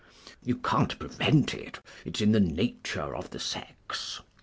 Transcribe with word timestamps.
You 0.43 0.55
can't 0.55 0.97
prevent 0.97 1.53
it; 1.53 1.79
it's 2.05 2.21
in 2.21 2.31
the 2.31 2.39
nature 2.39 3.15
of 3.15 3.29
the 3.29 3.39
sex. 3.39 4.19